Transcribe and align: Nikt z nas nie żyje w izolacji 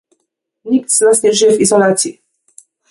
Nikt 0.65 0.91
z 0.93 0.99
nas 1.01 1.23
nie 1.23 1.33
żyje 1.33 1.57
w 1.57 1.61
izolacji 1.61 2.21